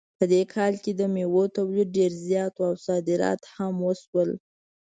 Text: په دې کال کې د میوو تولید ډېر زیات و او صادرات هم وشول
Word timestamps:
په 0.17 0.25
دې 0.31 0.41
کال 0.55 0.73
کې 0.83 0.91
د 0.95 1.01
میوو 1.13 1.43
تولید 1.57 1.89
ډېر 1.97 2.11
زیات 2.27 2.53
و 2.57 2.61
او 2.69 2.73
صادرات 2.87 3.41
هم 3.55 3.73
وشول 3.87 4.29